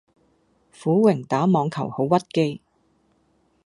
[0.71, 2.61] 苦榮打網球好屈機